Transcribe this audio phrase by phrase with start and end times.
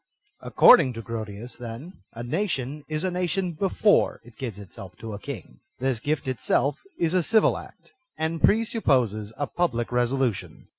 [0.43, 5.13] Ac cording to Grotius, then, a nation is a nation before it gives itself to
[5.13, 5.59] a king.
[5.77, 10.69] This gift itself is a civil act, and presupxx>ses a public resolution.